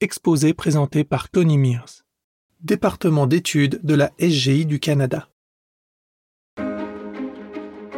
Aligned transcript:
exposé 0.00 0.54
présenté 0.54 1.04
par 1.04 1.28
Tony 1.28 1.58
Mears, 1.58 2.04
département 2.60 3.26
d'études 3.26 3.80
de 3.82 3.94
la 3.94 4.12
SGI 4.18 4.64
du 4.64 4.80
Canada. 4.80 5.28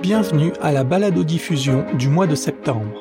Bienvenue 0.00 0.52
à 0.60 0.72
la 0.72 0.82
balado-diffusion 0.82 1.86
du 1.96 2.08
mois 2.08 2.26
de 2.26 2.34
septembre. 2.34 3.00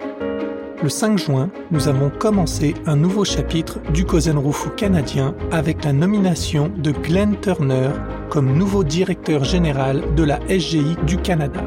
Le 0.84 0.90
5 0.90 1.18
juin, 1.18 1.52
nous 1.72 1.88
avons 1.88 2.12
commencé 2.12 2.76
un 2.86 2.96
nouveau 2.96 3.26
chapitre 3.26 3.80
du 3.92 4.04
Rufu 4.04 4.70
canadien 4.78 5.36
avec 5.52 5.84
la 5.84 5.94
nomination 5.94 6.70
de 6.70 6.92
Glenn 6.92 7.40
Turner 7.40 7.92
comme 8.30 8.56
nouveau 8.56 8.84
directeur 8.84 9.44
général 9.44 10.14
de 10.14 10.24
la 10.24 10.40
SGI 10.48 10.96
du 11.08 11.18
Canada. 11.18 11.64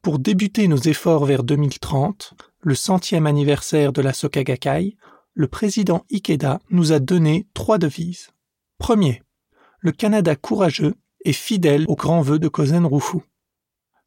Pour 0.00 0.20
débuter 0.20 0.68
nos 0.68 0.76
efforts 0.76 1.24
vers 1.24 1.42
2030, 1.42 2.34
le 2.62 2.74
centième 2.74 3.26
anniversaire 3.26 3.92
de 3.92 4.00
la 4.00 4.12
Soka 4.12 4.44
Gakkai, 4.44 4.96
le 5.34 5.48
président 5.48 6.04
Ikeda 6.10 6.60
nous 6.70 6.92
a 6.92 7.00
donné 7.00 7.48
trois 7.54 7.78
devises. 7.78 8.30
Premier, 8.78 9.22
le 9.80 9.90
Canada 9.90 10.36
courageux 10.36 10.94
et 11.24 11.32
fidèle 11.32 11.84
aux 11.88 11.96
grands 11.96 12.22
vœux 12.22 12.38
de 12.38 12.48
Kozen 12.48 12.86
Rufu. 12.86 13.18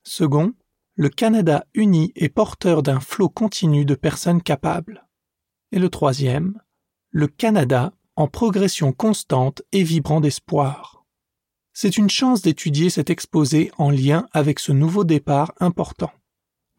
Second, 0.03 0.53
le 0.95 1.09
Canada 1.09 1.65
uni 1.73 2.13
et 2.15 2.29
porteur 2.29 2.81
d'un 2.81 3.01
flot 3.01 3.27
continu 3.27 3.83
de 3.83 3.95
personnes 3.95 4.41
capables. 4.41 5.05
Et 5.71 5.79
le 5.79 5.89
troisième, 5.89 6.61
le 7.09 7.27
Canada 7.27 7.93
en 8.15 8.27
progression 8.27 8.93
constante 8.93 9.61
et 9.73 9.83
vibrant 9.83 10.21
d'espoir. 10.21 11.05
C'est 11.73 11.97
une 11.97 12.09
chance 12.09 12.41
d'étudier 12.41 12.89
cet 12.89 13.09
exposé 13.09 13.71
en 13.77 13.89
lien 13.89 14.27
avec 14.31 14.59
ce 14.59 14.71
nouveau 14.71 15.03
départ 15.03 15.53
important. 15.59 16.11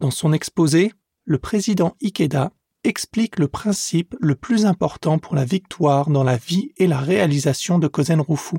Dans 0.01 0.11
son 0.11 0.33
exposé, 0.33 0.93
le 1.27 1.39
président 1.39 1.97
Ikeda 2.01 2.53
explique 2.85 3.41
le 3.41 3.49
principe 3.49 4.15
le 4.21 4.37
plus 4.37 4.65
important 4.65 5.19
pour 5.19 5.35
la 5.35 5.45
victoire 5.45 6.09
dans 6.09 6.23
la 6.23 6.37
vie 6.37 6.73
et 6.77 6.87
la 6.87 7.01
réalisation 7.01 7.81
de 7.81 7.89
Kozen 7.89 8.21
Rufu, 8.21 8.57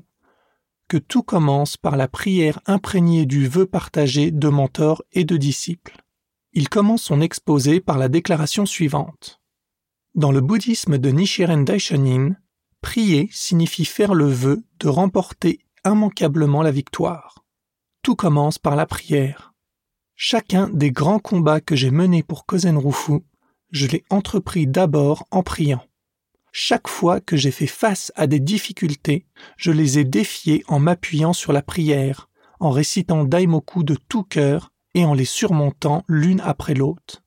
que 0.89 0.97
tout 0.97 1.23
commence 1.23 1.77
par 1.77 1.95
la 1.95 2.09
prière 2.09 2.59
imprégnée 2.65 3.25
du 3.25 3.47
vœu 3.47 3.65
partagé 3.65 4.31
de 4.31 4.49
mentors 4.49 5.01
et 5.13 5.23
de 5.23 5.37
disciples. 5.37 6.03
Il 6.51 6.67
commence 6.67 7.03
son 7.03 7.21
exposé 7.21 7.79
par 7.79 7.97
la 7.97 8.09
déclaration 8.09 8.65
suivante. 8.65 9.39
Dans 10.13 10.31
le 10.31 10.41
bouddhisme 10.41 10.97
de 10.97 11.09
Nichiren 11.09 11.63
Daishonin, 11.63 12.35
prier 12.81 13.29
signifie 13.31 13.85
faire 13.85 14.13
le 14.13 14.27
vœu 14.27 14.63
de 14.79 14.89
remporter 14.89 15.59
immanquablement 15.85 16.63
la 16.63 16.71
victoire. 16.71 17.45
Tout 18.01 18.15
commence 18.15 18.57
par 18.59 18.75
la 18.75 18.85
prière. 18.85 19.53
Chacun 20.19 20.67
des 20.73 20.89
grands 20.89 21.19
combats 21.19 21.61
que 21.61 21.75
j'ai 21.75 21.91
menés 21.91 22.23
pour 22.23 22.47
Kozen 22.47 22.75
Rufu, 22.75 23.19
je 23.69 23.85
l'ai 23.85 24.03
entrepris 24.09 24.65
d'abord 24.65 25.27
en 25.29 25.43
priant. 25.43 25.83
Chaque 26.51 26.87
fois 26.87 27.21
que 27.21 27.37
j'ai 27.37 27.51
fait 27.51 27.67
face 27.67 28.11
à 28.15 28.25
des 28.25 28.39
difficultés, 28.39 29.27
je 29.57 29.69
les 29.69 29.99
ai 29.99 30.05
défiées 30.05 30.63
en 30.67 30.79
m'appuyant 30.79 31.33
sur 31.33 31.53
la 31.53 31.61
prière, 31.61 32.29
en 32.59 32.71
récitant 32.71 33.25
Daimoku 33.25 33.83
de 33.83 33.95
tout 34.09 34.23
cœur 34.23 34.71
et 34.95 35.05
en 35.05 35.13
les 35.13 35.23
surmontant 35.23 36.03
l'une 36.07 36.41
après 36.41 36.73
l'autre. 36.73 37.23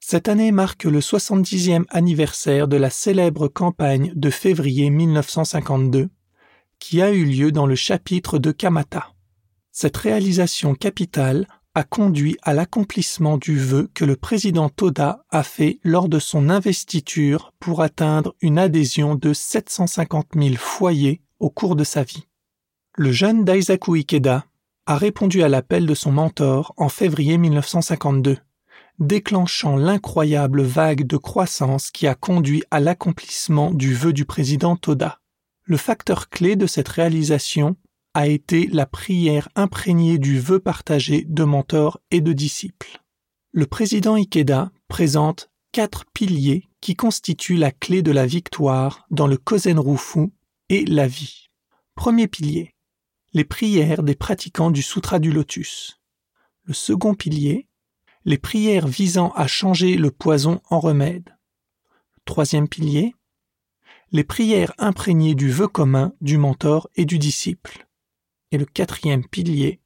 Cette 0.00 0.26
année 0.26 0.50
marque 0.50 0.84
le 0.84 0.98
70e 0.98 1.84
anniversaire 1.88 2.66
de 2.66 2.76
la 2.76 2.90
célèbre 2.90 3.46
campagne 3.46 4.12
de 4.16 4.30
février 4.30 4.90
1952, 4.90 6.08
qui 6.80 7.00
a 7.00 7.12
eu 7.12 7.24
lieu 7.24 7.52
dans 7.52 7.66
le 7.66 7.76
chapitre 7.76 8.40
de 8.40 8.50
Kamata. 8.50 9.12
Cette 9.70 9.96
réalisation 9.96 10.74
capitale 10.74 11.46
a 11.74 11.84
conduit 11.84 12.36
à 12.42 12.54
l'accomplissement 12.54 13.38
du 13.38 13.58
vœu 13.58 13.90
que 13.94 14.04
le 14.04 14.16
président 14.16 14.68
Toda 14.68 15.24
a 15.30 15.42
fait 15.42 15.78
lors 15.84 16.08
de 16.08 16.18
son 16.18 16.48
investiture 16.50 17.52
pour 17.60 17.82
atteindre 17.82 18.34
une 18.40 18.58
adhésion 18.58 19.14
de 19.14 19.32
750 19.32 20.28
000 20.34 20.56
foyers 20.56 21.22
au 21.38 21.50
cours 21.50 21.76
de 21.76 21.84
sa 21.84 22.02
vie. 22.02 22.26
Le 22.96 23.12
jeune 23.12 23.44
Daisaku 23.44 23.94
Ikeda 23.94 24.44
a 24.86 24.96
répondu 24.96 25.42
à 25.42 25.48
l'appel 25.48 25.86
de 25.86 25.94
son 25.94 26.10
mentor 26.10 26.72
en 26.76 26.88
février 26.88 27.38
1952, 27.38 28.38
déclenchant 28.98 29.76
l'incroyable 29.76 30.62
vague 30.62 31.06
de 31.06 31.16
croissance 31.16 31.90
qui 31.90 32.06
a 32.06 32.14
conduit 32.14 32.64
à 32.70 32.80
l'accomplissement 32.80 33.70
du 33.70 33.94
vœu 33.94 34.12
du 34.12 34.24
président 34.24 34.76
Toda. 34.76 35.20
Le 35.64 35.76
facteur 35.76 36.30
clé 36.30 36.56
de 36.56 36.66
cette 36.66 36.88
réalisation 36.88 37.76
a 38.14 38.26
été 38.26 38.66
la 38.66 38.86
prière 38.86 39.48
imprégnée 39.54 40.18
du 40.18 40.38
vœu 40.38 40.58
partagé 40.58 41.24
de 41.28 41.44
mentors 41.44 42.00
et 42.10 42.20
de 42.20 42.32
disciples. 42.32 43.02
Le 43.52 43.66
président 43.66 44.14
Ikeda 44.14 44.70
présente 44.88 45.50
quatre 45.72 46.04
piliers 46.12 46.68
qui 46.80 46.94
constituent 46.94 47.56
la 47.56 47.70
clé 47.70 48.02
de 48.02 48.12
la 48.12 48.26
victoire 48.26 49.06
dans 49.10 49.26
le 49.26 49.36
Kozen 49.36 49.78
Rufu 49.78 50.30
et 50.68 50.84
la 50.84 51.06
vie. 51.06 51.48
Premier 51.94 52.28
pilier, 52.28 52.74
les 53.32 53.44
prières 53.44 54.02
des 54.02 54.14
pratiquants 54.14 54.70
du 54.70 54.82
Sutra 54.82 55.18
du 55.18 55.32
Lotus. 55.32 56.00
Le 56.64 56.74
second 56.74 57.14
pilier, 57.14 57.68
les 58.24 58.38
prières 58.38 58.86
visant 58.86 59.30
à 59.30 59.46
changer 59.46 59.96
le 59.96 60.10
poison 60.10 60.60
en 60.70 60.80
remède. 60.80 61.36
Troisième 62.24 62.68
pilier, 62.68 63.14
les 64.12 64.24
prières 64.24 64.72
imprégnées 64.78 65.34
du 65.34 65.50
vœu 65.50 65.68
commun 65.68 66.12
du 66.20 66.38
mentor 66.38 66.88
et 66.94 67.04
du 67.04 67.18
disciple. 67.18 67.87
Et 68.50 68.58
le 68.58 68.64
quatrième 68.64 69.26
pilier, 69.26 69.80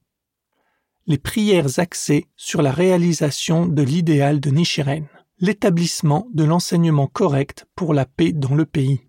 les 1.07 1.19
prières 1.19 1.81
axées 1.81 2.27
sur 2.37 2.63
la 2.63 2.71
réalisation 2.71 3.67
de 3.67 3.83
l'idéal 3.83 4.39
de 4.39 4.51
Nichiren, 4.51 5.09
l'établissement 5.39 6.29
de 6.33 6.45
l'enseignement 6.45 7.09
correct 7.09 7.67
pour 7.75 7.93
la 7.93 8.07
paix 8.07 8.33
dans 8.33 8.55
le 8.55 8.65
pays. 8.65 9.01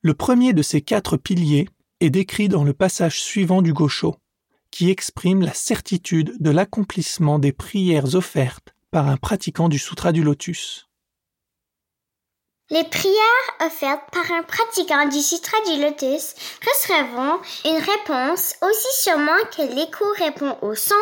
Le 0.00 0.14
premier 0.14 0.52
de 0.52 0.62
ces 0.62 0.80
quatre 0.80 1.16
piliers 1.16 1.68
est 1.98 2.10
décrit 2.10 2.48
dans 2.48 2.62
le 2.62 2.72
passage 2.72 3.20
suivant 3.20 3.62
du 3.62 3.72
Gosho, 3.72 4.14
qui 4.70 4.90
exprime 4.90 5.42
la 5.42 5.54
certitude 5.54 6.36
de 6.38 6.50
l'accomplissement 6.50 7.40
des 7.40 7.52
prières 7.52 8.14
offertes 8.14 8.76
par 8.92 9.08
un 9.08 9.16
pratiquant 9.16 9.68
du 9.68 9.78
Sutra 9.78 10.12
du 10.12 10.22
Lotus. 10.22 10.87
Les 12.70 12.84
prières 12.84 13.48
offertes 13.64 14.10
par 14.12 14.30
un 14.30 14.42
pratiquant 14.42 15.06
du 15.06 15.22
Sutra 15.22 15.56
du 15.68 15.80
Lotus 15.82 16.34
recevront 16.66 17.40
une 17.64 17.78
réponse 17.78 18.56
aussi 18.60 19.02
sûrement 19.02 19.42
que 19.56 19.62
l'écho 19.62 20.04
répond 20.18 20.54
au 20.60 20.74
son, 20.74 20.94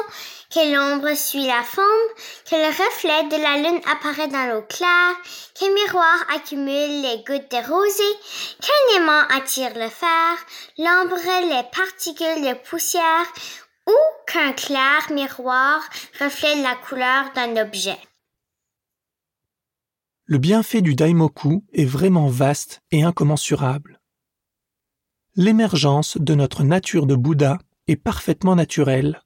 que 0.55 0.61
l'ombre 0.73 1.17
suit 1.17 1.45
la 1.45 1.65
forme, 1.65 2.09
que 2.49 2.55
le 2.55 2.69
reflet 2.69 3.25
de 3.25 3.43
la 3.43 3.57
lune 3.57 3.81
apparaît 3.91 4.29
dans 4.29 4.55
l'eau 4.55 4.63
claire, 4.69 5.17
qu'un 5.59 5.73
miroir 5.73 6.25
accumule 6.37 7.03
les 7.03 7.25
gouttes 7.27 7.51
de 7.51 7.69
rosée, 7.69 8.17
qu'un 8.63 8.97
aimant 8.99 9.23
attire 9.37 9.75
le 9.75 9.89
fer, 9.89 10.37
l'ombre 10.79 11.17
les 11.49 11.65
particules 11.77 12.43
de 12.43 12.55
poussière 12.71 13.27
ou 13.89 13.97
qu'un 14.29 14.53
clair 14.53 15.11
miroir 15.11 15.81
reflète 16.21 16.63
la 16.63 16.77
couleur 16.77 17.33
d'un 17.35 17.61
objet. 17.61 17.99
Le 20.29 20.39
bienfait 20.39 20.83
du 20.83 20.97
daimoku 20.97 21.65
est 21.73 21.85
vraiment 21.85 22.27
vaste 22.27 22.83
et 22.91 23.05
incommensurable. 23.05 24.01
L'émergence 25.37 26.19
de 26.19 26.35
notre 26.35 26.65
nature 26.65 27.07
de 27.07 27.15
Bouddha 27.15 27.59
est 27.87 27.95
parfaitement 27.95 28.57
naturelle, 28.57 29.23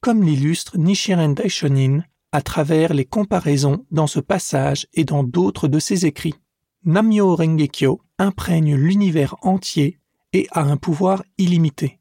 comme 0.00 0.22
l'illustre 0.22 0.78
Nichiren 0.78 1.34
Daishonin 1.34 2.04
à 2.30 2.40
travers 2.40 2.94
les 2.94 3.04
comparaisons 3.04 3.84
dans 3.90 4.06
ce 4.06 4.20
passage 4.20 4.86
et 4.94 5.04
dans 5.04 5.24
d'autres 5.24 5.66
de 5.66 5.80
ses 5.80 6.06
écrits. 6.06 6.36
Namyo 6.84 7.34
Rengekyo 7.34 8.00
imprègne 8.18 8.76
l'univers 8.76 9.34
entier 9.42 9.98
et 10.32 10.46
a 10.52 10.62
un 10.62 10.76
pouvoir 10.76 11.24
illimité. 11.36 11.98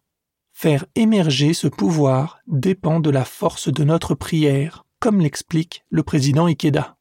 Faire 0.51 0.85
émerger 0.93 1.55
ce 1.55 1.67
pouvoir 1.67 2.37
dépend 2.45 2.99
de 2.99 3.09
la 3.09 3.25
force 3.25 3.73
de 3.73 3.83
notre 3.83 4.13
prière, 4.13 4.85
comme 4.99 5.21
l'explique 5.21 5.83
le 5.89 6.03
président 6.03 6.45
Ikeda. 6.45 6.97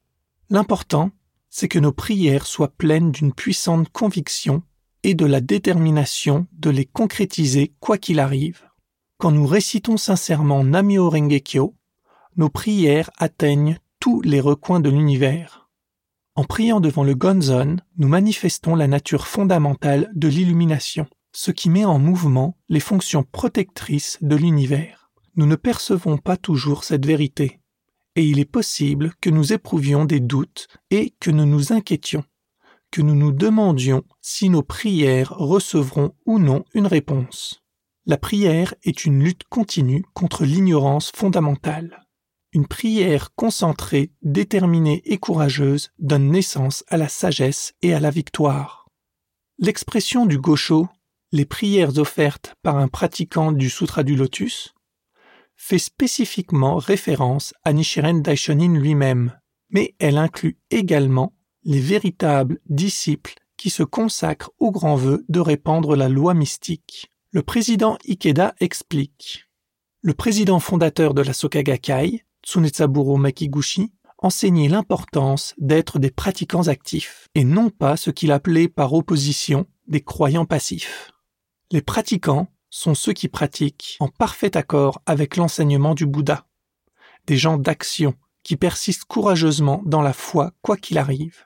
L'important 0.48 1.10
c'est 1.54 1.69
que 1.69 1.78
nos 1.78 1.93
prières 1.93 2.47
soient 2.47 2.72
pleines 2.72 3.13
d'une 3.13 3.34
puissante 3.34 3.91
conviction 3.91 4.63
et 5.03 5.15
de 5.15 5.27
la 5.27 5.43
détermination 5.43 6.47
de 6.53 6.71
les 6.71 6.87
concrétiser 6.87 7.75
quoi 7.78 7.99
qu'il 7.99 8.21
arrive. 8.21 8.63
Quand 9.19 9.31
nous 9.31 9.47
récitons 9.47 9.99
sincèrement 9.99 10.65
Namyo 10.65 11.10
Rengekyo, 11.10 11.77
nos 12.37 12.49
prières 12.49 13.10
atteignent 13.19 13.78
tous 14.01 14.22
les 14.22 14.41
recoins 14.41 14.81
de 14.81 14.89
l'univers. 14.89 15.69
En 16.37 16.45
priant 16.45 16.81
devant 16.81 17.04
le 17.04 17.15
Gonzon, 17.15 17.77
nous 17.99 18.09
manifestons 18.09 18.75
la 18.75 18.89
nature 18.89 19.27
fondamentale 19.27 20.10
de 20.15 20.28
l'illumination, 20.28 21.07
ce 21.33 21.51
qui 21.51 21.69
met 21.69 21.84
en 21.84 21.99
mouvement 21.99 22.57
les 22.71 22.81
fonctions 22.81 23.25
protectrices 23.25 24.16
de 24.22 24.37
l'univers. 24.37 25.10
Nous 25.37 25.47
ne 25.47 25.57
percevons 25.57 26.16
pas 26.16 26.39
toujours 26.39 26.84
cette 26.84 27.04
vérité, 27.04 27.60
et 28.16 28.24
il 28.24 28.38
est 28.38 28.44
possible 28.44 29.12
que 29.20 29.30
nous 29.30 29.53
éprouvions 29.53 30.04
des 30.04 30.20
doutes 30.20 30.68
et 30.91 31.14
que 31.20 31.30
nous 31.30 31.47
nous 31.47 31.72
inquiétions, 31.72 32.24
que 32.91 33.03
nous 33.03 33.14
nous 33.14 33.32
demandions 33.32 34.04
si 34.20 34.50
nos 34.50 34.62
prières 34.62 35.30
recevront 35.30 36.14
ou 36.26 36.38
non 36.38 36.64
une 36.74 36.86
réponse. 36.86 37.62
La 38.04 38.18
prière 38.18 38.74
est 38.82 39.04
une 39.04 39.22
lutte 39.22 39.44
continue 39.48 40.04
contre 40.12 40.44
l'ignorance 40.44 41.12
fondamentale. 41.14 42.04
Une 42.53 42.66
prière 42.66 43.34
concentrée, 43.34 44.10
déterminée 44.20 45.03
et 45.04 45.18
courageuse 45.18 45.91
donne 45.98 46.28
naissance 46.28 46.84
à 46.88 46.97
la 46.97 47.08
sagesse 47.08 47.74
et 47.80 47.94
à 47.94 48.00
la 48.00 48.10
victoire. 48.10 48.88
L'expression 49.58 50.26
du 50.26 50.38
gaucho, 50.38 50.88
les 51.30 51.47
prières 51.47 51.97
offertes 51.98 52.54
par 52.62 52.76
un 52.76 52.88
pratiquant 52.88 53.53
du 53.53 53.70
Sutra 53.70 54.03
du 54.03 54.16
Lotus, 54.16 54.74
fait 55.62 55.78
spécifiquement 55.78 56.74
référence 56.74 57.54
à 57.62 57.72
Nichiren 57.72 58.20
Daishonin 58.20 58.74
lui-même, 58.74 59.38
mais 59.70 59.94
elle 60.00 60.18
inclut 60.18 60.59
également 60.72 61.34
les 61.62 61.78
véritables 61.78 62.59
disciples 62.68 63.34
qui 63.56 63.70
se 63.70 63.84
consacrent 63.84 64.50
au 64.59 64.72
grand 64.72 64.97
vœu 64.97 65.24
de 65.28 65.38
répandre 65.38 65.94
la 65.94 66.09
loi 66.09 66.34
mystique. 66.34 67.12
Le 67.30 67.42
président 67.44 67.97
Ikeda 68.09 68.56
explique. 68.59 69.44
Le 70.00 70.14
président 70.14 70.59
fondateur 70.59 71.14
de 71.14 71.22
la 71.22 71.32
Soka 71.32 71.62
Gakkai, 71.62 72.24
Tsunetsaburo 72.44 73.16
Makiguchi, 73.16 73.92
enseignait 74.18 74.68
l'importance 74.68 75.54
d'être 75.58 76.00
des 76.00 76.10
pratiquants 76.10 76.66
actifs 76.66 77.28
et 77.36 77.44
non 77.44 77.70
pas 77.70 77.97
ce 77.97 78.10
qu'il 78.10 78.32
appelait 78.32 78.68
par 78.68 78.92
opposition 78.94 79.66
des 79.86 80.00
croyants 80.00 80.44
passifs. 80.44 81.12
Les 81.70 81.82
pratiquants 81.82 82.48
sont 82.72 82.95
ceux 82.95 83.13
qui 83.13 83.28
pratiquent 83.28 83.98
en 84.01 84.09
parfait 84.09 84.57
accord 84.57 85.03
avec 85.04 85.36
l'enseignement 85.36 85.95
du 85.95 86.07
Bouddha, 86.07 86.47
des 87.27 87.36
gens 87.36 87.59
d'action 87.59 88.15
qui 88.42 88.57
persistent 88.57 89.04
courageusement 89.04 89.83
dans 89.84 90.01
la 90.01 90.15
foi 90.15 90.53
quoi 90.63 90.78
qu'il 90.78 90.97
arrive. 90.97 91.45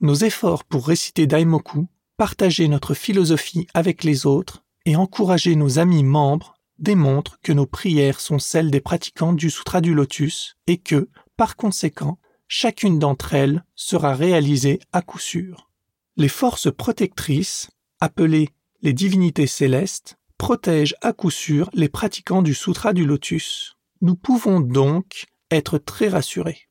Nos 0.00 0.14
efforts 0.14 0.64
pour 0.64 0.88
réciter 0.88 1.26
Daimoku, 1.26 1.86
partager 2.16 2.66
notre 2.66 2.94
philosophie 2.94 3.66
avec 3.74 4.04
les 4.04 4.24
autres 4.24 4.64
et 4.86 4.96
encourager 4.96 5.54
nos 5.54 5.78
amis 5.78 6.02
membres 6.02 6.54
démontrent 6.78 7.38
que 7.42 7.52
nos 7.52 7.66
prières 7.66 8.18
sont 8.18 8.38
celles 8.38 8.70
des 8.70 8.80
pratiquants 8.80 9.34
du 9.34 9.50
Sutra 9.50 9.82
du 9.82 9.94
Lotus 9.94 10.56
et 10.66 10.78
que, 10.78 11.10
par 11.36 11.56
conséquent, 11.56 12.18
chacune 12.48 12.98
d'entre 12.98 13.34
elles 13.34 13.64
sera 13.74 14.14
réalisée 14.14 14.80
à 14.92 15.02
coup 15.02 15.18
sûr. 15.18 15.70
Les 16.16 16.28
forces 16.28 16.74
protectrices, 16.74 17.70
appelées 18.00 18.48
les 18.80 18.94
divinités 18.94 19.46
célestes, 19.46 20.16
protègent 20.44 20.96
à 21.00 21.14
coup 21.14 21.30
sûr 21.30 21.70
les 21.72 21.88
pratiquants 21.88 22.42
du 22.42 22.52
Sutra 22.52 22.92
du 22.92 23.06
Lotus. 23.06 23.78
Nous 24.02 24.14
pouvons 24.14 24.60
donc 24.60 25.24
être 25.50 25.78
très 25.78 26.08
rassurés. 26.08 26.68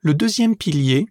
Le 0.00 0.14
deuxième 0.14 0.56
pilier, 0.56 1.04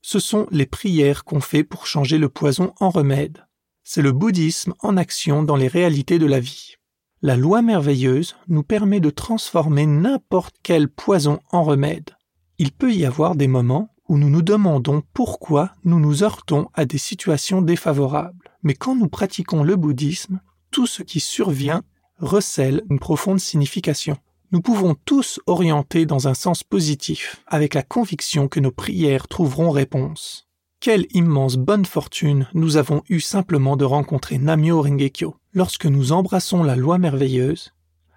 ce 0.00 0.20
sont 0.20 0.46
les 0.52 0.64
prières 0.64 1.24
qu'on 1.24 1.40
fait 1.40 1.64
pour 1.64 1.88
changer 1.88 2.18
le 2.18 2.28
poison 2.28 2.72
en 2.78 2.90
remède. 2.90 3.48
C'est 3.82 4.00
le 4.00 4.12
bouddhisme 4.12 4.74
en 4.78 4.96
action 4.96 5.42
dans 5.42 5.56
les 5.56 5.66
réalités 5.66 6.20
de 6.20 6.26
la 6.26 6.38
vie. 6.38 6.76
La 7.20 7.36
loi 7.36 7.62
merveilleuse 7.62 8.36
nous 8.46 8.62
permet 8.62 9.00
de 9.00 9.10
transformer 9.10 9.86
n'importe 9.86 10.54
quel 10.62 10.86
poison 10.86 11.40
en 11.50 11.64
remède. 11.64 12.10
Il 12.58 12.70
peut 12.70 12.94
y 12.94 13.04
avoir 13.04 13.34
des 13.34 13.48
moments 13.48 13.92
où 14.08 14.18
nous 14.18 14.30
nous 14.30 14.42
demandons 14.42 15.02
pourquoi 15.14 15.72
nous 15.82 15.98
nous 15.98 16.22
heurtons 16.22 16.68
à 16.74 16.84
des 16.84 16.98
situations 16.98 17.60
défavorables. 17.60 18.52
Mais 18.62 18.74
quand 18.74 18.94
nous 18.94 19.08
pratiquons 19.08 19.64
le 19.64 19.74
bouddhisme, 19.74 20.40
tout 20.70 20.86
ce 20.86 21.02
qui 21.02 21.20
survient 21.20 21.82
recèle 22.18 22.82
une 22.90 22.98
profonde 22.98 23.40
signification. 23.40 24.16
Nous 24.52 24.60
pouvons 24.60 24.96
tous 25.04 25.40
orienter 25.46 26.06
dans 26.06 26.26
un 26.26 26.34
sens 26.34 26.64
positif, 26.64 27.42
avec 27.46 27.74
la 27.74 27.82
conviction 27.82 28.48
que 28.48 28.60
nos 28.60 28.72
prières 28.72 29.28
trouveront 29.28 29.70
réponse. 29.70 30.48
Quelle 30.80 31.06
immense 31.12 31.56
bonne 31.56 31.84
fortune 31.84 32.48
nous 32.54 32.76
avons 32.76 33.02
eu 33.08 33.20
simplement 33.20 33.76
de 33.76 33.84
rencontrer 33.84 34.38
Namyo 34.38 34.82
Rengekyo. 34.82 35.36
Lorsque 35.52 35.86
nous 35.86 36.12
embrassons 36.12 36.62
la 36.62 36.74
loi 36.74 36.98
merveilleuse, 36.98 37.72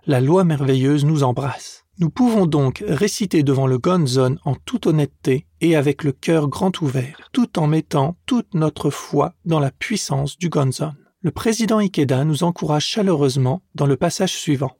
la 0.05 0.21
loi 0.21 0.43
merveilleuse 0.43 1.05
nous 1.05 1.23
embrasse. 1.23 1.83
Nous 1.99 2.09
pouvons 2.09 2.47
donc 2.47 2.83
réciter 2.87 3.43
devant 3.43 3.67
le 3.67 3.77
Gonzon 3.77 4.37
en 4.45 4.55
toute 4.55 4.87
honnêteté 4.87 5.45
et 5.61 5.75
avec 5.75 6.03
le 6.03 6.11
cœur 6.11 6.47
grand 6.47 6.81
ouvert, 6.81 7.29
tout 7.31 7.59
en 7.59 7.67
mettant 7.67 8.17
toute 8.25 8.53
notre 8.55 8.89
foi 8.89 9.33
dans 9.45 9.59
la 9.59 9.69
puissance 9.69 10.37
du 10.37 10.49
Gonzon. 10.49 10.93
Le 11.25 11.31
président 11.31 11.77
Ikeda 11.77 12.25
nous 12.25 12.43
encourage 12.43 12.85
chaleureusement 12.85 13.61
dans 13.75 13.85
le 13.85 13.95
passage 13.95 14.33
suivant. 14.33 14.75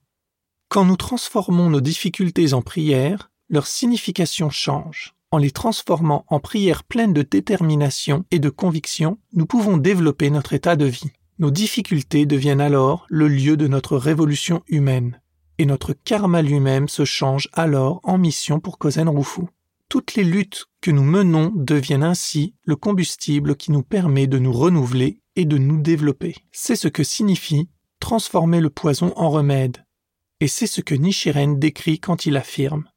Quand 0.67 0.83
nous 0.83 0.97
transformons 0.97 1.69
nos 1.69 1.79
difficultés 1.79 2.53
en 2.53 2.61
prières, 2.61 3.31
leur 3.47 3.65
signification 3.65 4.49
change. 4.49 5.15
En 5.31 5.37
les 5.37 5.51
transformant 5.51 6.25
en 6.27 6.41
prières 6.41 6.83
pleines 6.83 7.13
de 7.13 7.21
détermination 7.21 8.25
et 8.29 8.39
de 8.39 8.49
conviction, 8.49 9.19
nous 9.31 9.45
pouvons 9.45 9.77
développer 9.77 10.29
notre 10.29 10.51
état 10.51 10.75
de 10.75 10.83
vie. 10.83 11.13
Nos 11.39 11.49
difficultés 11.49 12.25
deviennent 12.25 12.59
alors 12.59 13.05
le 13.07 13.29
lieu 13.29 13.55
de 13.55 13.67
notre 13.67 13.95
révolution 13.95 14.63
humaine, 14.67 15.21
et 15.59 15.65
notre 15.65 15.93
karma 15.93 16.41
lui-même 16.41 16.89
se 16.89 17.05
change 17.05 17.47
alors 17.53 18.01
en 18.03 18.17
mission 18.17 18.59
pour 18.59 18.77
Kozen 18.77 19.07
Rufu. 19.07 19.43
Toutes 19.93 20.15
les 20.15 20.23
luttes 20.23 20.65
que 20.81 20.89
nous 20.89 21.03
menons 21.03 21.51
deviennent 21.53 22.01
ainsi 22.01 22.55
le 22.63 22.75
combustible 22.75 23.55
qui 23.55 23.71
nous 23.71 23.83
permet 23.83 24.25
de 24.25 24.39
nous 24.39 24.51
renouveler 24.51 25.21
et 25.35 25.45
de 25.45 25.59
nous 25.59 25.79
développer. 25.79 26.35
C'est 26.51 26.75
ce 26.75 26.87
que 26.87 27.03
signifie 27.03 27.69
transformer 27.99 28.59
le 28.59 28.71
poison 28.71 29.13
en 29.15 29.29
remède. 29.29 29.85
Et 30.39 30.47
c'est 30.47 30.65
ce 30.65 30.81
que 30.81 30.95
Nichiren 30.95 31.59
décrit 31.59 31.99
quand 31.99 32.25
il 32.25 32.37
affirme 32.37 32.89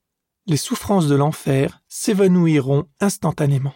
Les 0.46 0.56
souffrances 0.56 1.06
de 1.06 1.14
l'enfer 1.14 1.82
s'évanouiront 1.86 2.86
instantanément. 2.98 3.74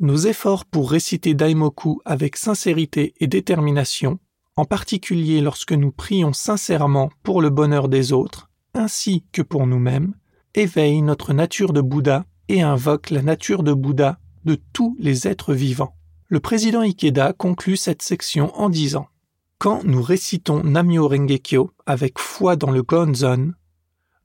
Nos 0.00 0.16
efforts 0.16 0.64
pour 0.64 0.90
réciter 0.90 1.34
Daimoku 1.34 2.00
avec 2.06 2.38
sincérité 2.38 3.12
et 3.18 3.26
détermination, 3.26 4.18
en 4.56 4.64
particulier 4.64 5.42
lorsque 5.42 5.72
nous 5.72 5.92
prions 5.92 6.32
sincèrement 6.32 7.10
pour 7.22 7.42
le 7.42 7.50
bonheur 7.50 7.90
des 7.90 8.14
autres, 8.14 8.48
ainsi 8.72 9.26
que 9.30 9.42
pour 9.42 9.66
nous-mêmes, 9.66 10.14
éveillent 10.54 11.02
notre 11.02 11.34
nature 11.34 11.74
de 11.74 11.82
Bouddha 11.82 12.24
et 12.52 12.60
invoquent 12.60 13.10
la 13.10 13.22
nature 13.22 13.62
de 13.62 13.72
Bouddha 13.72 14.18
de 14.44 14.60
tous 14.74 14.94
les 15.00 15.26
êtres 15.26 15.54
vivants. 15.54 15.96
Le 16.28 16.38
président 16.38 16.82
Ikeda 16.82 17.32
conclut 17.32 17.78
cette 17.78 18.02
section 18.02 18.54
en 18.54 18.68
disant 18.68 19.08
Quand 19.56 19.84
nous 19.84 20.02
récitons 20.02 20.62
Namyo 20.62 21.08
Rengekyo 21.08 21.70
avec 21.86 22.18
foi 22.18 22.56
dans 22.56 22.70
le 22.70 22.82
Gonzon, 22.82 23.52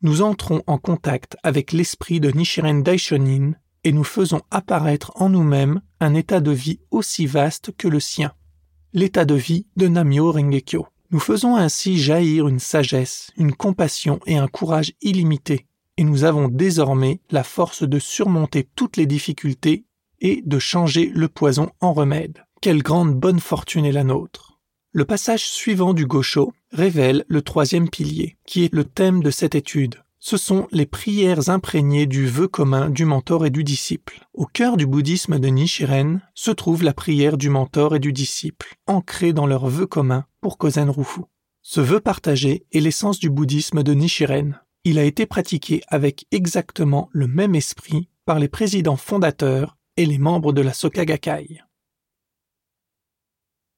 nous 0.01 0.21
entrons 0.21 0.61
en 0.67 0.77
contact 0.77 1.37
avec 1.41 1.71
l'esprit 1.71 2.19
de 2.19 2.29
Nichiren 2.29 2.83
Daishonin 2.83 3.53
et 3.85 3.93
nous 3.93 4.03
faisons 4.03 4.41
apparaître 4.51 5.13
en 5.15 5.29
nous-mêmes 5.29 5.81
un 6.01 6.13
état 6.13 6.41
de 6.41 6.51
vie 6.51 6.81
aussi 6.91 7.27
vaste 7.27 7.71
que 7.77 7.87
le 7.87 8.01
sien, 8.01 8.33
l'état 8.91 9.23
de 9.23 9.35
vie 9.35 9.67
de 9.77 9.87
Namyo 9.87 10.33
Rengekyo. 10.33 10.85
Nous 11.11 11.19
faisons 11.19 11.55
ainsi 11.55 11.97
jaillir 11.97 12.49
une 12.49 12.59
sagesse, 12.59 13.31
une 13.37 13.53
compassion 13.53 14.19
et 14.25 14.35
un 14.35 14.47
courage 14.47 14.91
illimités, 15.01 15.66
et 15.97 16.03
nous 16.03 16.23
avons 16.23 16.47
désormais 16.47 17.19
la 17.31 17.43
force 17.43 17.83
de 17.83 17.99
surmonter 17.99 18.67
toutes 18.75 18.97
les 18.97 19.05
difficultés 19.05 19.85
et 20.19 20.41
de 20.45 20.59
changer 20.59 21.11
le 21.13 21.27
poison 21.27 21.69
en 21.81 21.93
remède. 21.93 22.43
Quelle 22.61 22.81
grande 22.81 23.13
bonne 23.13 23.39
fortune 23.39 23.85
est 23.85 23.91
la 23.91 24.03
nôtre. 24.03 24.59
Le 24.91 25.05
passage 25.05 25.47
suivant 25.47 25.93
du 25.93 26.05
Gosho 26.07 26.53
révèle 26.71 27.23
le 27.27 27.41
troisième 27.41 27.89
pilier, 27.89 28.37
qui 28.45 28.63
est 28.63 28.73
le 28.73 28.83
thème 28.83 29.21
de 29.21 29.29
cette 29.29 29.53
étude. 29.55 29.95
Ce 30.19 30.37
sont 30.37 30.67
les 30.71 30.87
prières 30.87 31.49
imprégnées 31.49 32.07
du 32.07 32.25
vœu 32.25 32.47
commun 32.47 32.89
du 32.89 33.05
mentor 33.05 33.45
et 33.45 33.51
du 33.51 33.63
disciple. 33.63 34.27
Au 34.33 34.45
cœur 34.45 34.75
du 34.75 34.87
bouddhisme 34.87 35.37
de 35.39 35.47
Nichiren 35.47 36.21
se 36.33 36.51
trouve 36.51 36.83
la 36.83 36.93
prière 36.93 37.37
du 37.37 37.49
mentor 37.49 37.95
et 37.95 37.99
du 37.99 38.11
disciple, 38.11 38.75
ancrée 38.87 39.33
dans 39.33 39.45
leur 39.45 39.67
vœu 39.67 39.85
commun 39.85 40.25
pour 40.41 40.57
Kozen 40.57 40.89
Rufu. 40.89 41.21
Ce 41.61 41.79
vœu 41.79 41.99
partagé 41.99 42.65
est 42.73 42.79
l'essence 42.79 43.19
du 43.19 43.29
bouddhisme 43.29 43.83
de 43.83 43.93
Nichiren. 43.93 44.59
Il 44.89 44.99
a 44.99 45.03
été 45.03 45.25
pratiqué 45.25 45.83
avec 45.89 46.27
exactement 46.31 47.09
le 47.11 47.27
même 47.27 47.55
esprit 47.55 48.07
par 48.23 48.39
les 48.39 48.47
présidents 48.47 48.95
fondateurs 48.95 49.75
et 49.97 50.05
les 50.05 50.17
membres 50.17 50.53
de 50.53 50.61
la 50.61 50.71
Soka 50.71 51.03
Gakkai. 51.03 51.61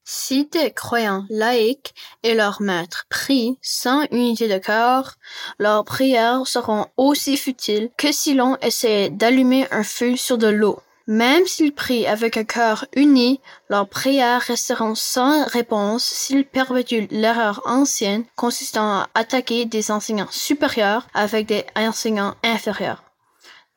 Si 0.04 0.46
des 0.46 0.72
croyants 0.72 1.26
laïcs 1.32 1.96
et 2.22 2.36
leurs 2.36 2.62
maîtres 2.62 3.08
prient 3.10 3.58
sans 3.60 4.04
unité 4.12 4.48
de 4.48 4.60
cœur, 4.60 5.16
leurs 5.58 5.84
prières 5.84 6.46
seront 6.46 6.86
aussi 6.96 7.38
futiles 7.38 7.90
que 7.98 8.12
si 8.12 8.36
l'on 8.36 8.56
essayait 8.58 9.10
d'allumer 9.10 9.66
un 9.72 9.84
feu 9.84 10.16
sur 10.16 10.38
de 10.38 10.46
l'eau. 10.46 10.80
Même 11.10 11.48
s'ils 11.48 11.74
prient 11.74 12.06
avec 12.06 12.38
un 12.38 12.44
cœur 12.44 12.86
uni, 12.96 13.42
leurs 13.68 13.90
prières 13.90 14.44
resteront 14.44 14.94
sans 14.94 15.44
réponse 15.48 16.04
s'ils 16.04 16.46
perpétuent 16.46 17.08
l'erreur 17.10 17.64
ancienne 17.66 18.26
consistant 18.36 19.00
à 19.00 19.10
attaquer 19.16 19.66
des 19.66 19.90
enseignants 19.90 20.30
supérieurs 20.30 21.08
avec 21.16 21.48
des 21.48 21.66
enseignants 21.76 22.36
inférieurs. 22.44 23.04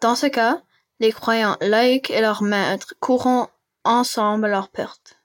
Dans 0.02 0.14
ce 0.14 0.26
cas, 0.26 0.60
les 1.00 1.10
croyants 1.10 1.56
laïcs 1.62 2.10
et 2.10 2.20
leurs 2.20 2.42
maîtres 2.42 2.92
courront 3.00 3.48
ensemble 3.84 4.44
à 4.44 4.48
leur 4.48 4.68
perte. 4.68 5.18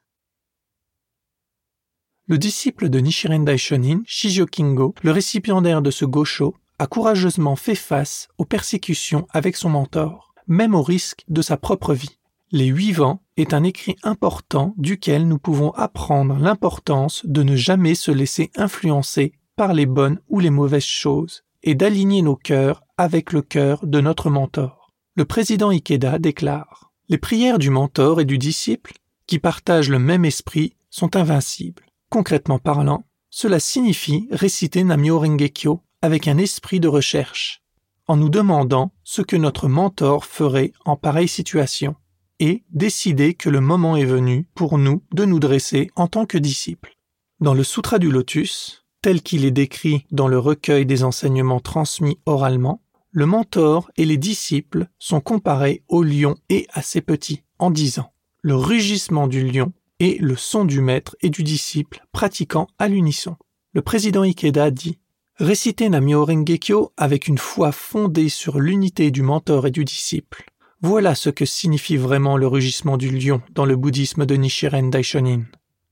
Le 2.27 2.37
disciple 2.37 2.87
de 2.87 2.99
Nichiren 2.99 3.43
Daishonin, 3.43 4.03
Shijio 4.05 4.45
Kingo, 4.45 4.95
le 5.03 5.11
récipiendaire 5.11 5.81
de 5.81 5.91
ce 5.91 6.05
gosho, 6.05 6.55
a 6.79 6.87
courageusement 6.87 7.57
fait 7.57 7.75
face 7.75 8.29
aux 8.37 8.45
persécutions 8.45 9.27
avec 9.33 9.57
son 9.57 9.67
mentor, 9.69 10.26
même 10.47 10.75
au 10.75 10.81
risque 10.81 11.23
de 11.27 11.41
sa 11.41 11.57
propre 11.57 11.93
vie. 11.93 12.17
Les 12.51 12.67
huit 12.67 12.93
vents 12.93 13.21
est 13.35 13.53
un 13.53 13.63
écrit 13.63 13.97
important 14.03 14.73
duquel 14.77 15.27
nous 15.27 15.37
pouvons 15.37 15.71
apprendre 15.71 16.37
l'importance 16.39 17.25
de 17.25 17.43
ne 17.43 17.55
jamais 17.55 17.95
se 17.95 18.11
laisser 18.11 18.51
influencer 18.55 19.33
par 19.57 19.73
les 19.73 19.85
bonnes 19.85 20.19
ou 20.29 20.39
les 20.39 20.49
mauvaises 20.49 20.83
choses, 20.83 21.43
est 21.63 21.75
d'aligner 21.75 22.21
nos 22.21 22.35
cœurs 22.35 22.83
avec 22.97 23.33
le 23.33 23.41
cœur 23.41 23.85
de 23.85 23.99
notre 23.99 24.29
mentor. 24.29 24.93
Le 25.15 25.25
président 25.25 25.69
Ikeda 25.69 26.19
déclare 26.19 26.91
Les 27.09 27.17
prières 27.17 27.59
du 27.59 27.69
mentor 27.69 28.21
et 28.21 28.25
du 28.25 28.37
disciple, 28.37 28.93
qui 29.25 29.39
partagent 29.39 29.89
le 29.89 29.99
même 29.99 30.25
esprit, 30.25 30.75
sont 30.89 31.15
invincibles. 31.15 31.83
Concrètement 32.09 32.59
parlant, 32.59 33.05
cela 33.29 33.59
signifie 33.59 34.27
réciter 34.31 34.83
Namyo 34.83 35.19
Rengekyo 35.19 35.81
avec 36.01 36.27
un 36.27 36.37
esprit 36.37 36.79
de 36.79 36.87
recherche, 36.87 37.63
en 38.07 38.15
nous 38.17 38.29
demandant 38.29 38.91
ce 39.03 39.21
que 39.21 39.35
notre 39.35 39.67
mentor 39.67 40.25
ferait 40.25 40.73
en 40.85 40.95
pareille 40.95 41.27
situation, 41.27 41.95
et 42.39 42.63
décider 42.69 43.33
que 43.33 43.49
le 43.49 43.61
moment 43.61 43.95
est 43.95 44.05
venu 44.05 44.47
pour 44.53 44.77
nous 44.77 45.03
de 45.11 45.25
nous 45.25 45.39
dresser 45.39 45.89
en 45.95 46.07
tant 46.07 46.25
que 46.25 46.37
disciples. 46.37 46.95
Dans 47.39 47.53
le 47.53 47.63
Sutra 47.63 47.99
du 47.99 48.11
Lotus, 48.11 48.85
tel 49.01 49.21
qu'il 49.21 49.45
est 49.45 49.51
décrit 49.51 50.05
dans 50.11 50.27
le 50.27 50.39
recueil 50.39 50.85
des 50.85 51.03
enseignements 51.03 51.59
transmis 51.59 52.19
oralement, 52.25 52.81
le 53.11 53.25
mentor 53.25 53.89
et 53.97 54.05
les 54.05 54.17
disciples 54.17 54.87
sont 54.99 55.21
comparés 55.21 55.83
au 55.87 56.03
lion 56.03 56.35
et 56.49 56.67
à 56.73 56.81
ses 56.81 57.01
petits, 57.01 57.43
en 57.57 57.71
disant 57.71 58.11
le 58.41 58.55
rugissement 58.55 59.27
du 59.27 59.45
lion 59.45 59.73
et 59.99 60.17
le 60.19 60.35
son 60.35 60.65
du 60.65 60.81
maître 60.81 61.15
et 61.21 61.29
du 61.29 61.43
disciple 61.43 62.05
pratiquant 62.11 62.67
à 62.77 62.87
l'unisson. 62.87 63.35
Le 63.73 63.81
président 63.81 64.21
Ikeda 64.21 64.71
dit 64.71 64.99
Réciter 65.39 65.87
Namyo 65.87 66.25
Rengekyo 66.25 66.93
avec 66.97 67.27
une 67.27 67.37
foi 67.37 67.71
fondée 67.71 68.27
sur 68.27 68.59
l'unité 68.59 69.11
du 69.11 69.21
mentor 69.21 69.67
et 69.67 69.71
du 69.71 69.85
disciple. 69.85 70.45
Voilà 70.81 71.13
ce 71.13 71.29
que 71.29 71.45
signifie 71.45 71.95
vraiment 71.95 72.37
le 72.37 72.47
rugissement 72.47 72.97
du 72.97 73.11
lion 73.11 73.43
dans 73.53 73.65
le 73.65 73.75
bouddhisme 73.75 74.25
de 74.25 74.33
Nichiren 74.33 74.89
Daishonin. 74.89 75.43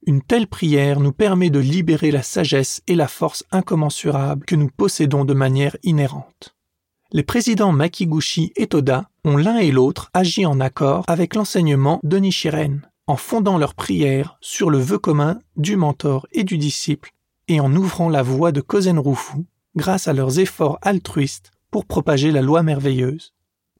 Une 0.07 0.23
telle 0.23 0.47
prière 0.47 0.99
nous 0.99 1.11
permet 1.11 1.51
de 1.51 1.59
libérer 1.59 2.09
la 2.09 2.23
sagesse 2.23 2.81
et 2.87 2.95
la 2.95 3.07
force 3.07 3.43
incommensurable 3.51 4.47
que 4.47 4.55
nous 4.55 4.69
possédons 4.75 5.25
de 5.25 5.35
manière 5.35 5.77
inhérente. 5.83 6.55
Les 7.11 7.21
présidents 7.23 7.71
Makiguchi 7.71 8.51
et 8.55 8.65
Toda 8.65 9.11
ont 9.25 9.37
l'un 9.37 9.57
et 9.57 9.69
l'autre 9.69 10.09
agi 10.15 10.47
en 10.47 10.59
accord 10.59 11.03
avec 11.07 11.35
l'enseignement 11.35 11.99
de 12.01 12.17
Nichiren, 12.17 12.81
en 13.05 13.15
fondant 13.15 13.59
leur 13.59 13.75
prière 13.75 14.39
sur 14.41 14.71
le 14.71 14.79
vœu 14.79 14.97
commun 14.97 15.37
du 15.55 15.75
mentor 15.75 16.25
et 16.31 16.43
du 16.43 16.57
disciple 16.57 17.11
et 17.47 17.59
en 17.59 17.75
ouvrant 17.75 18.09
la 18.09 18.23
voie 18.23 18.51
de 18.51 18.61
Kozenrufu 18.61 19.45
grâce 19.75 20.07
à 20.07 20.13
leurs 20.13 20.39
efforts 20.39 20.79
altruistes 20.81 21.51
pour 21.71 21.85
propager 21.85 22.31
la 22.31 22.41
loi 22.41 22.63
merveilleuse. 22.63 23.33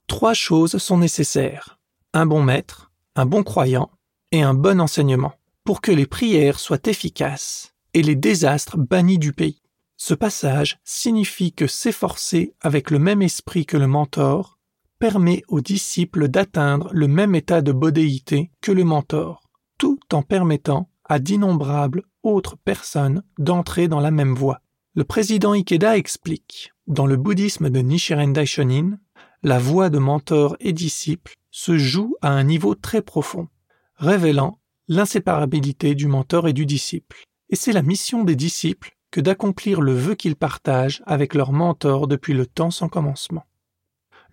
Trois 0.08 0.34
choses 0.34 0.78
sont 0.78 0.98
nécessaires. 0.98 1.80
Un 2.14 2.26
bon 2.26 2.44
maître, 2.44 2.92
un 3.16 3.26
bon 3.26 3.44
croyant 3.44 3.90
et 4.32 4.42
un 4.42 4.54
bon 4.54 4.80
enseignement 4.82 5.34
pour 5.64 5.82
que 5.82 5.92
les 5.92 6.06
prières 6.06 6.60
soient 6.60 6.86
efficaces 6.86 7.74
et 7.94 8.04
les 8.04 8.16
désastres 8.16 8.78
bannis 8.78 9.18
du 9.18 9.34
pays. 9.34 9.62
Ce 9.98 10.14
passage 10.14 10.78
signifie 10.84 11.54
que 11.54 11.68
s'efforcer 11.68 12.54
avec 12.62 12.92
le 12.92 13.00
même 13.00 13.22
esprit 13.22 13.66
que 13.66 13.78
le 13.78 13.88
mentor 13.88 14.60
permet 15.00 15.44
aux 15.48 15.62
disciples 15.62 16.28
d'atteindre 16.28 16.90
le 16.94 17.08
même 17.08 17.36
état 17.36 17.62
de 17.62 17.72
bodéité 17.72 18.52
que 18.62 18.72
le 18.72 18.84
mentor, 18.84 19.50
tout 19.78 20.00
en 20.12 20.22
permettant 20.22 20.90
à 21.08 21.20
d'innombrables 21.20 22.04
autres 22.24 22.58
personnes 22.58 23.24
d'entrer 23.38 23.88
dans 23.88 24.00
la 24.00 24.12
même 24.12 24.34
voie. 24.34 24.62
Le 24.96 25.04
président 25.04 25.54
Ikeda 25.54 25.98
explique 25.98 26.74
Dans 26.88 27.06
le 27.06 27.18
bouddhisme 27.18 27.70
de 27.70 27.80
Nichiren 27.80 28.34
Daishonin, 28.34 28.98
la 29.44 29.60
voie 29.60 29.90
de 29.90 30.00
mentor 30.00 30.56
et 30.60 30.74
disciple 30.74 31.36
se 31.52 31.78
joue 31.78 32.16
à 32.22 32.30
un 32.30 32.44
niveau 32.44 32.76
très 32.76 33.02
profond, 33.02 33.48
révélant 33.96 34.60
l'inséparabilité 34.88 35.96
du 35.96 36.08
mentor 36.08 36.48
et 36.48 36.54
du 36.54 36.66
disciple. 36.66 37.24
Et 37.50 37.56
c'est 37.56 37.74
la 37.74 37.82
mission 37.82 38.24
des 38.24 38.36
disciples 38.36 38.96
que 39.12 39.22
d'accomplir 39.22 39.82
le 39.82 39.94
vœu 39.94 40.16
qu'ils 40.16 40.36
partagent 40.36 41.04
avec 41.06 41.34
leur 41.34 41.52
mentor 41.52 42.08
depuis 42.08 42.34
le 42.34 42.46
temps 42.46 42.72
sans 42.72 42.90
commencement. 42.90 43.46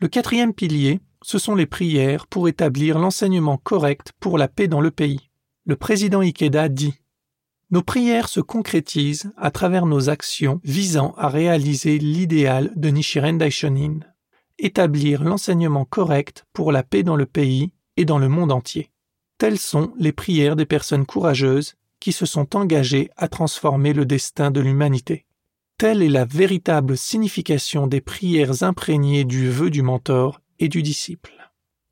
Le 0.01 0.09
quatrième 0.09 0.55
pilier, 0.55 1.01
ce 1.23 1.39
sont 1.39 1.55
les 1.55 1.67
prières 1.67 2.27
pour 2.27 2.49
établir 2.49 2.99
l'enseignement 2.99 3.57
correct 3.57 4.13
pour 4.19 4.39
la 4.39 4.49
paix 4.49 4.67
dans 4.67 4.81
le 4.81 4.91
pays. 4.91 5.31
Le 5.65 5.77
président 5.77 6.23
Ikeda 6.23 6.69
dit 6.69 6.95
Nos 7.71 7.83
prières 7.83 8.29
se 8.29 8.41
concrétisent 8.41 9.31
à 9.37 9.53
travers 9.53 9.87
nos 9.87 10.09
actions 10.09 10.61
visant 10.65 11.15
à 11.17 11.29
réaliser 11.29 11.99
l'idéal 12.01 12.73
de 12.75 12.89
Nichiren 12.89 13.39
Daishonin, 13.39 14.01
établir 14.59 15.23
l'enseignement 15.23 15.85
correct 15.85 16.47
pour 16.53 16.73
la 16.73 16.83
paix 16.83 17.05
dans 17.05 17.15
le 17.15 17.27
pays 17.27 17.73
et 17.97 18.05
dans 18.05 18.19
le 18.19 18.29
monde 18.29 18.51
entier. 18.51 18.91
Telles 19.39 19.59
sont 19.59 19.93
les 19.99 20.11
prières 20.11 20.57
des 20.57 20.67
personnes 20.67 21.07
courageuses 21.07 21.75
qui 22.01 22.11
se 22.11 22.27
sont 22.27 22.57
engagées 22.57 23.11
à 23.17 23.29
transformer 23.29 23.93
le 23.93 24.05
destin 24.05 24.51
de 24.51 24.61
l'humanité. 24.61 25.27
Telle 25.79 26.03
est 26.03 26.09
la 26.09 26.25
véritable 26.25 26.97
signification 26.97 27.87
des 27.87 28.01
prières 28.01 28.65
imprégnées 28.65 29.25
du 29.25 29.49
vœu 29.49 29.71
du 29.71 29.83
mentor 29.83 30.41
et 30.59 30.69
du 30.69 30.83
disciple. 30.83 31.33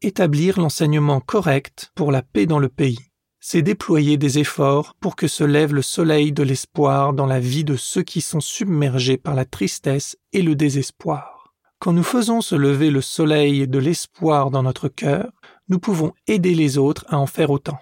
Établir 0.03 0.59
l'enseignement 0.59 1.21
correct 1.21 1.93
pour 1.95 2.11
la 2.11 2.23
paix 2.23 2.47
dans 2.47 2.59
le 2.59 2.69
pays, 2.69 3.10
c'est 3.41 3.63
déployer 3.63 4.19
des 4.19 4.39
efforts 4.39 4.95
pour 5.01 5.17
que 5.17 5.27
se 5.27 5.45
lève 5.45 5.75
le 5.75 5.83
soleil 5.83 6.31
de 6.33 6.43
l'espoir 6.43 7.15
dans 7.15 7.27
la 7.27 7.41
vie 7.41 7.65
de 7.65 7.75
ceux 7.75 8.03
qui 8.03 8.21
sont 8.21 8.41
submergés 8.41 9.17
par 9.17 9.35
la 9.35 9.47
tristesse 9.47 10.17
et 10.33 10.43
le 10.43 10.55
désespoir. 10.55 11.55
Quand 11.79 11.95
nous 11.95 12.03
faisons 12.03 12.43
se 12.43 12.55
lever 12.55 12.91
le 12.91 13.01
soleil 13.01 13.67
de 13.67 13.79
l'espoir 13.79 14.51
dans 14.51 14.63
notre 14.63 14.89
cœur, 14.89 15.33
nous 15.69 15.79
pouvons 15.79 16.13
aider 16.27 16.55
les 16.55 16.77
autres 16.77 17.07
à 17.09 17.19
en 17.19 17.27
faire 17.27 17.51
autant. 17.51 17.79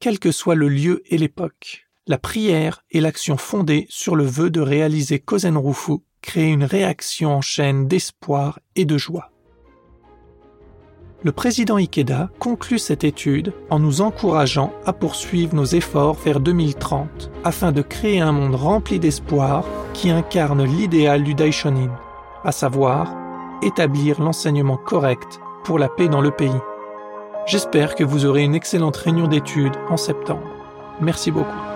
Quel 0.00 0.18
que 0.18 0.32
soit 0.32 0.56
le 0.56 0.68
lieu 0.68 1.02
et 1.06 1.16
l'époque, 1.16 1.86
la 2.08 2.18
prière 2.18 2.82
et 2.90 3.00
l'action 3.00 3.36
fondée 3.36 3.86
sur 3.88 4.16
le 4.16 4.24
vœu 4.24 4.50
de 4.50 4.60
réaliser 4.60 5.20
Kozenrufu 5.20 5.98
créent 6.20 6.50
une 6.50 6.64
réaction 6.64 7.36
en 7.36 7.40
chaîne 7.40 7.86
d'espoir 7.86 8.58
et 8.74 8.84
de 8.84 8.98
joie. 8.98 9.30
Le 11.26 11.32
président 11.32 11.74
Ikeda 11.74 12.30
conclut 12.38 12.78
cette 12.78 13.02
étude 13.02 13.52
en 13.68 13.80
nous 13.80 14.00
encourageant 14.00 14.72
à 14.84 14.92
poursuivre 14.92 15.56
nos 15.56 15.64
efforts 15.64 16.14
vers 16.24 16.38
2030 16.38 17.32
afin 17.42 17.72
de 17.72 17.82
créer 17.82 18.20
un 18.20 18.30
monde 18.30 18.54
rempli 18.54 19.00
d'espoir 19.00 19.64
qui 19.92 20.08
incarne 20.08 20.62
l'idéal 20.62 21.24
du 21.24 21.34
Daishonin, 21.34 21.90
à 22.44 22.52
savoir 22.52 23.12
établir 23.60 24.22
l'enseignement 24.22 24.76
correct 24.76 25.40
pour 25.64 25.80
la 25.80 25.88
paix 25.88 26.06
dans 26.06 26.20
le 26.20 26.30
pays. 26.30 26.62
J'espère 27.48 27.96
que 27.96 28.04
vous 28.04 28.24
aurez 28.24 28.44
une 28.44 28.54
excellente 28.54 28.96
réunion 28.96 29.26
d'études 29.26 29.74
en 29.90 29.96
septembre. 29.96 30.46
Merci 31.00 31.32
beaucoup. 31.32 31.75